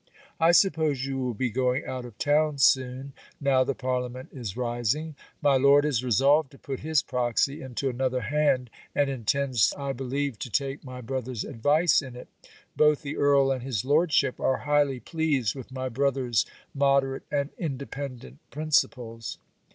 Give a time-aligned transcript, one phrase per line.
[0.39, 5.13] I suppose you will be going out of town soon, now the parliament is rising.
[5.43, 10.39] My Lord is resolved to put his proxy into another hand, and intends I believe,
[10.39, 12.29] to take my brother's advice in it.
[12.75, 18.39] Both the Earl and his Lordship are highly pleased with my brother's moderate and independent
[18.49, 19.37] principles.